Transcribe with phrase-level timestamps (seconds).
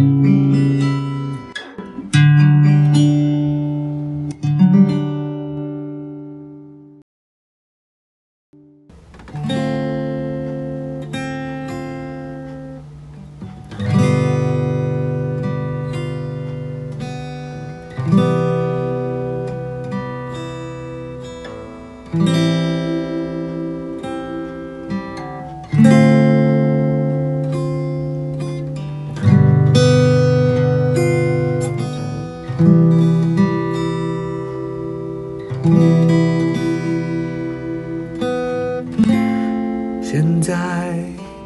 [0.00, 0.39] 现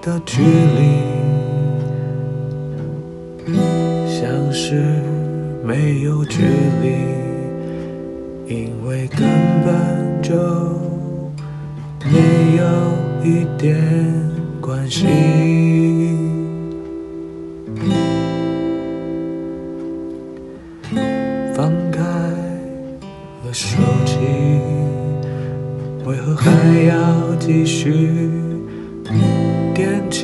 [0.04, 1.00] 的距离，
[4.06, 5.00] 像是
[5.64, 6.42] 没有距
[6.82, 6.88] 离，
[8.54, 9.26] 因为根
[9.64, 10.34] 本就
[12.04, 12.64] 没有
[13.24, 13.80] 一点
[14.60, 15.06] 关系。
[21.54, 22.02] 放开
[23.42, 24.18] 了手机，
[26.04, 26.50] 为何还
[26.88, 28.43] 要继续？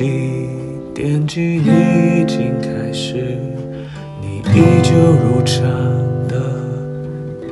[0.01, 0.49] 惦记，
[0.95, 3.37] 惦记，已经开始，
[4.19, 5.61] 你依旧如常
[6.27, 6.33] 的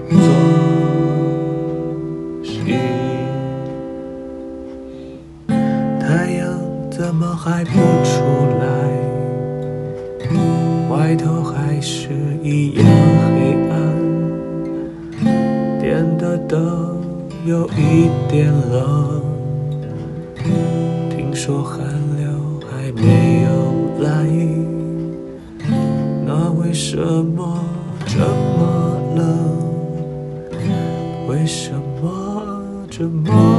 [0.09, 0.17] 作
[2.43, 2.73] 息。
[5.99, 6.49] 太阳
[6.89, 7.71] 怎么还不
[8.03, 8.23] 出
[8.59, 8.65] 来？
[10.89, 12.09] 外头还是
[12.43, 12.83] 一样
[13.35, 13.77] 黑暗，
[15.79, 16.97] 点的灯
[17.45, 19.21] 有一点冷。
[21.11, 22.18] 听说寒流还
[23.01, 23.49] 没有
[24.03, 24.07] 来，
[26.25, 27.63] 那为什么
[28.05, 29.23] 这么冷？
[31.27, 31.71] 为什
[32.01, 32.05] 么
[32.89, 33.58] 这么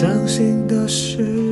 [0.00, 1.47] 伤心的事。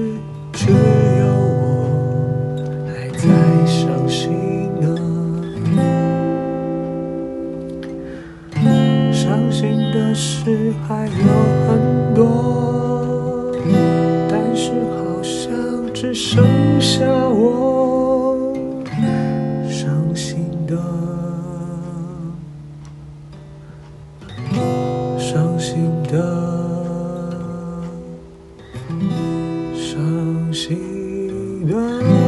[31.64, 32.25] 对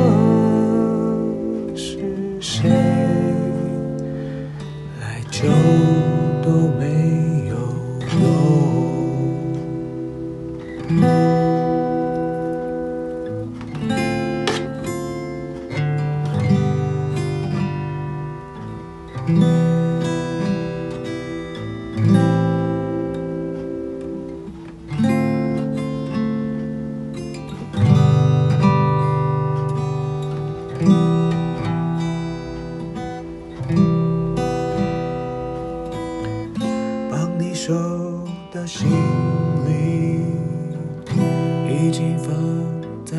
[37.69, 37.75] 手
[38.51, 38.89] 的行
[39.67, 40.23] 李
[41.69, 42.35] 已经放
[43.05, 43.19] 在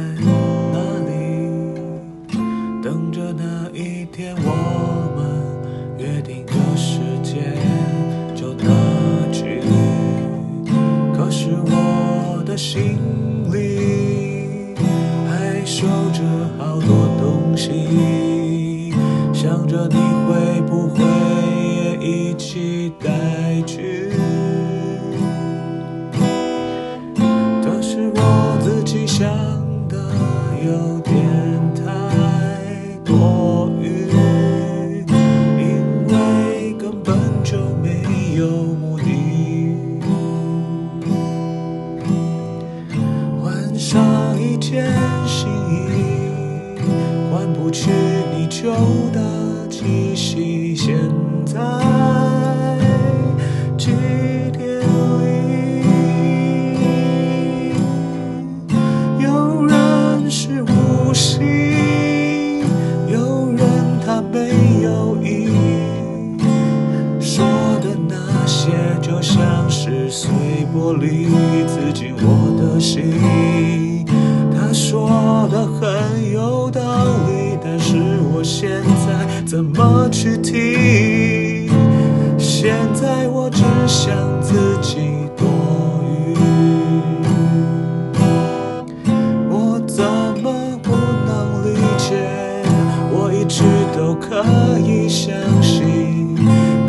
[94.09, 94.43] 都可
[94.79, 96.35] 以相信。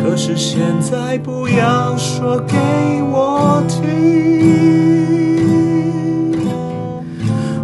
[0.01, 2.57] 可是现在不要说给
[3.11, 3.79] 我听，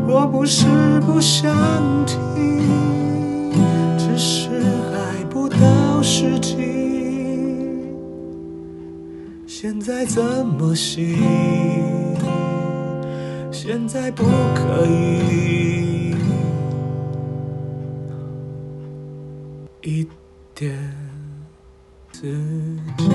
[0.07, 0.67] 我不是
[1.07, 1.51] 不想
[2.05, 2.21] 听，
[3.97, 4.47] 只是
[4.91, 6.53] 还不到时机。
[9.47, 11.17] 现在怎么行？
[13.51, 14.23] 现在不
[14.53, 15.76] 可以
[19.87, 20.05] 一
[20.53, 20.77] 点。
[22.11, 22.27] 自
[22.97, 23.07] 己。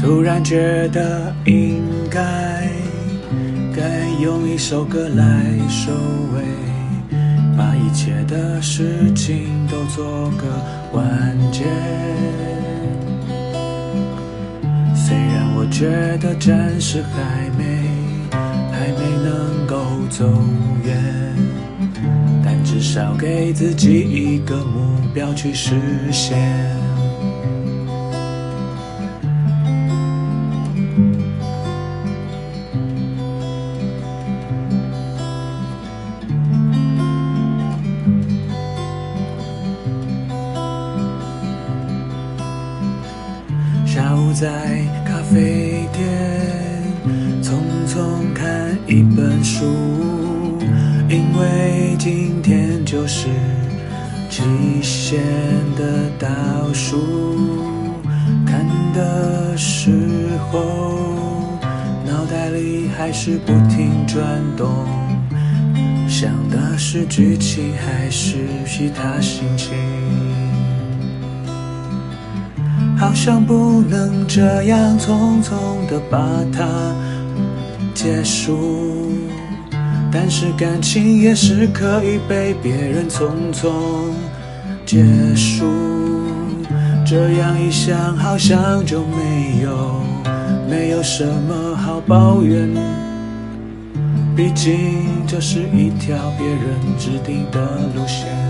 [0.00, 2.59] 突然觉得应该
[4.60, 5.90] 一首歌来收
[6.34, 6.44] 尾。
[7.56, 10.44] 把一切的事情都做个
[10.92, 11.64] 完结。
[14.94, 17.88] 虽然我觉得暂时还没，
[18.70, 19.76] 还没能够
[20.10, 20.30] 走
[20.84, 21.34] 远，
[22.44, 25.72] 但至少给自己一个目标去实
[26.12, 26.36] 现。
[45.06, 46.08] 咖啡店
[47.42, 47.54] 匆
[47.86, 49.64] 匆看一本书，
[51.08, 53.28] 因为今天就是
[54.28, 54.42] 期
[54.82, 55.20] 限
[55.76, 56.28] 的倒
[56.72, 56.96] 数。
[58.46, 59.90] 看的时
[60.50, 60.60] 候，
[62.06, 64.24] 脑袋里还是不停转
[64.56, 64.86] 动，
[66.08, 69.76] 想的是剧情还是其他心情。
[73.00, 76.18] 好像不能这样匆匆的把
[76.52, 76.66] 它
[77.94, 79.10] 结束，
[80.12, 83.70] 但是感情也是可以被别人匆匆
[84.84, 85.02] 结
[85.34, 85.64] 束。
[87.06, 90.02] 这样一想，好像就没有
[90.68, 92.68] 没有什么好抱怨，
[94.36, 94.78] 毕竟
[95.26, 96.58] 这是一条别人
[96.98, 97.58] 制定的
[97.96, 98.49] 路线。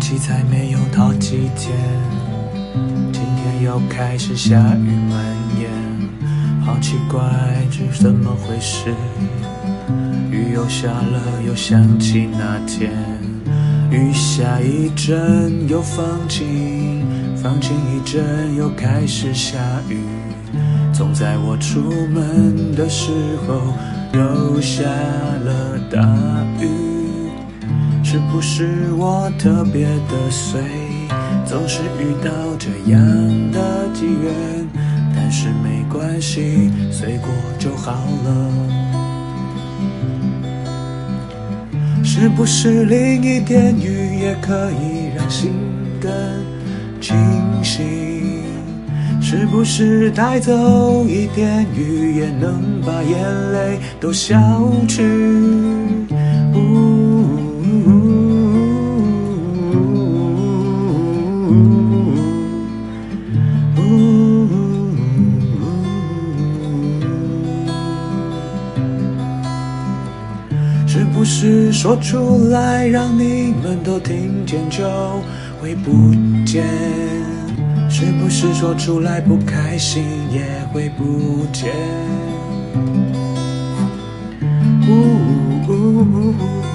[0.00, 1.76] 气才没有到几天，
[3.12, 5.22] 今天又开始下雨蔓
[5.60, 5.70] 延，
[6.64, 7.20] 好奇怪，
[7.70, 8.94] 这是怎么回事？
[10.30, 12.90] 雨又下了，又想起那天，
[13.90, 17.04] 雨下一阵又放晴，
[17.36, 19.98] 放晴一阵又开始下雨，
[20.94, 23.12] 总在我出门的时
[23.46, 23.74] 候
[24.18, 26.00] 又下了大
[26.58, 26.79] 雨。
[28.12, 30.60] 是不是我特别的衰
[31.46, 33.00] 总是遇到这样
[33.52, 34.68] 的机缘，
[35.14, 37.92] 但是没关系，随过就好
[38.24, 38.50] 了。
[42.02, 45.52] 是不是淋一点雨也可以让心
[46.00, 46.10] 更
[47.00, 47.16] 清
[47.62, 48.42] 晰？
[49.22, 54.36] 是不是带走一点雨也能把眼泪都消
[54.88, 55.00] 去？
[71.42, 74.84] 是说出来让你们都听见就
[75.58, 76.66] 会不见？
[77.88, 81.72] 是不是说出来不开心也会不见？
[84.86, 84.92] 呜
[85.66, 86.69] 呜呜呜呜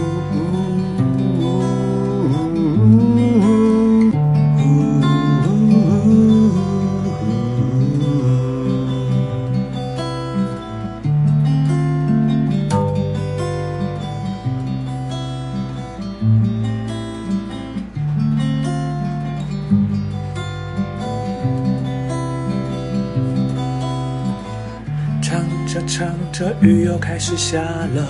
[25.98, 28.06] 唱着雨又开始下了，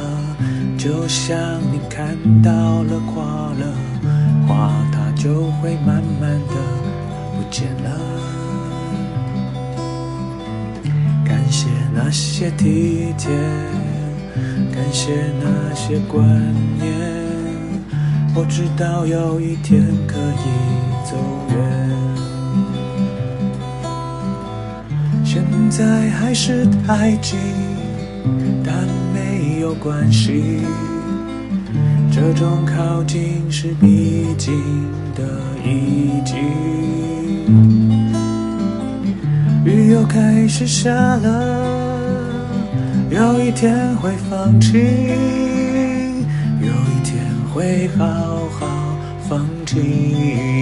[0.75, 1.37] 就像
[1.71, 3.21] 你看到了花
[3.59, 3.75] 了，
[4.47, 6.55] 花它就会慢慢的
[7.35, 7.91] 不见了。
[11.23, 13.29] 感谢那些体贴，
[14.73, 16.25] 感谢那些观
[16.79, 16.89] 念，
[18.33, 20.47] 我知道有一天可以
[21.05, 21.15] 走
[21.51, 21.55] 远。
[25.23, 27.74] 现在还是太近。
[28.65, 28.73] 但
[29.13, 30.61] 没有关系，
[32.11, 34.53] 这种靠近是必经
[35.13, 35.23] 的
[35.63, 36.35] 意境。
[39.63, 41.99] 雨又开始下了，
[43.11, 44.73] 有一天会放晴，
[46.59, 48.03] 有一天会好
[48.59, 48.67] 好
[49.29, 50.54] 放晴。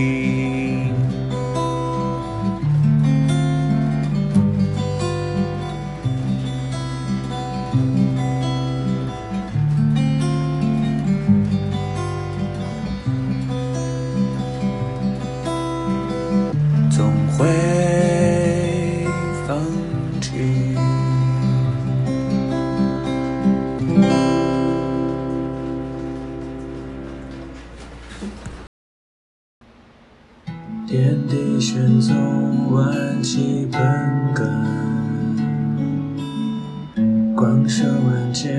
[37.44, 38.58] 广设万界，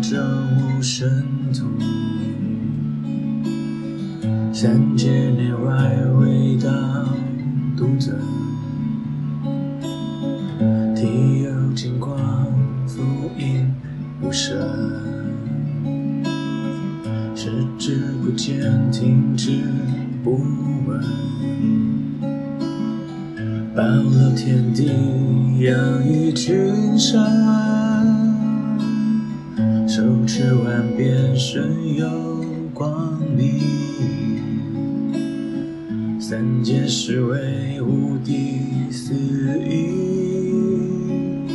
[0.00, 0.22] 正
[0.78, 1.66] 悟神通。
[4.52, 6.70] 三界内外，唯道
[7.76, 8.16] 独尊。
[30.52, 32.06] 手持万变，身有
[32.74, 33.58] 光明。
[36.20, 41.48] 三界是为无敌四应，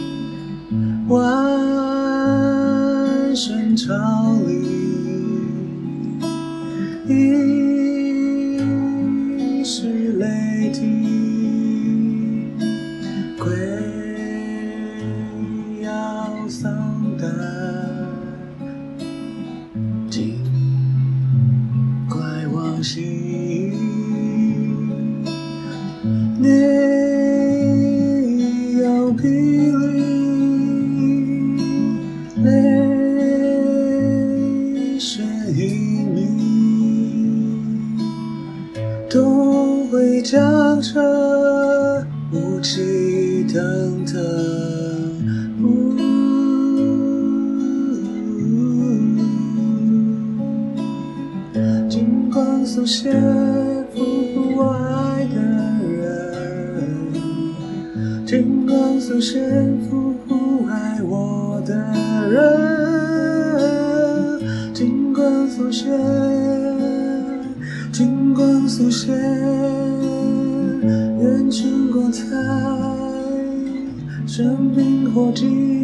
[1.08, 1.22] 万
[3.36, 3.94] 神朝
[4.48, 4.66] 礼。
[23.08, 23.87] You.
[58.28, 59.42] 金光速现，
[59.84, 61.74] 复护爱我的
[62.30, 62.44] 人，
[64.74, 65.90] 金光速现，
[67.90, 69.16] 金光速现。
[71.22, 72.26] 愿情光彩，
[74.28, 75.77] 生命火进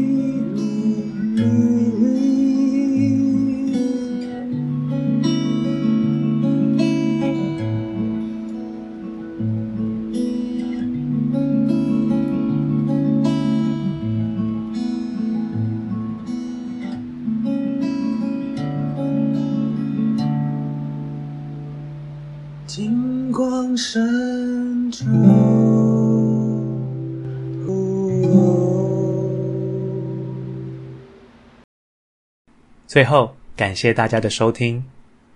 [32.88, 34.84] 最后感谢大家的收听。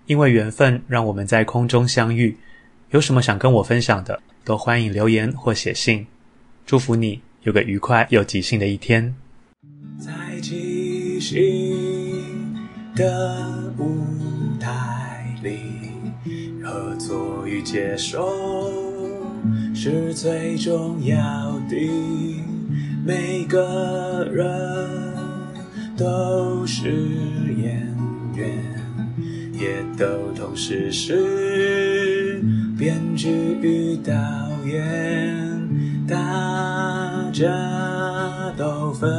[0.08, 2.36] 因为缘分让我们在空中相遇
[2.92, 6.08] 有什么想跟我分享的都欢迎留言或写信。
[6.66, 9.14] 祝福你有个愉快又即兴的一天。
[10.00, 11.36] 在即兴
[12.96, 14.07] 的舞
[17.62, 18.72] 接受
[19.74, 21.16] 是最重要
[21.70, 21.76] 的。
[23.06, 24.46] 每个人
[25.96, 26.90] 都是
[27.58, 27.88] 演
[28.36, 28.48] 员，
[29.54, 32.42] 也都同时是
[32.78, 33.30] 编剧
[33.62, 34.14] 与导
[34.66, 36.16] 演，大
[37.32, 37.48] 家
[38.58, 39.10] 都分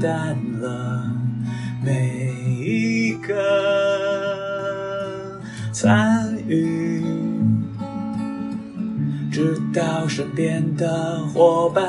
[0.00, 0.36] 担
[9.36, 11.84] 知道身边的伙伴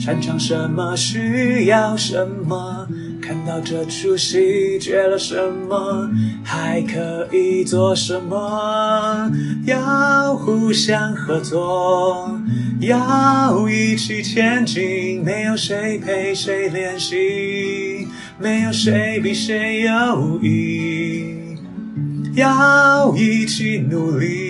[0.00, 2.84] 擅长什么，需要什么。
[3.22, 5.36] 看到这出戏缺了什
[5.68, 6.10] 么，
[6.42, 9.30] 还可以做什么？
[9.64, 12.36] 要互相合作，
[12.80, 15.22] 要一起前进。
[15.22, 21.36] 没有谁陪谁练习，没有谁比谁优异。
[22.34, 24.49] 要一起努力，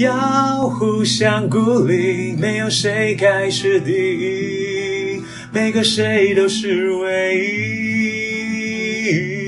[0.00, 7.38] 要互相鼓励，没有谁开始第一，每个谁都是唯
[9.06, 9.39] 一。